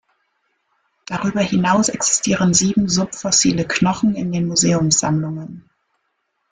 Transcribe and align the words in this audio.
Darüber 1.05 1.41
hinaus 1.41 1.87
existieren 1.89 2.55
sieben 2.55 2.89
subfossile 2.89 3.67
Knochen 3.67 4.15
in 4.15 4.31
den 4.31 4.47
Museumssammlungen. 4.47 5.69